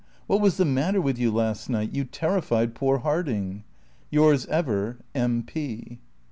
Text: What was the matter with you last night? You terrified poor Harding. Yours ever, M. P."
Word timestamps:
What 0.25 0.41
was 0.41 0.57
the 0.57 0.65
matter 0.65 0.99
with 0.99 1.19
you 1.19 1.29
last 1.29 1.69
night? 1.69 1.93
You 1.93 2.05
terrified 2.05 2.73
poor 2.73 2.97
Harding. 2.97 3.63
Yours 4.09 4.47
ever, 4.47 4.97
M. 5.13 5.43
P." 5.45 5.99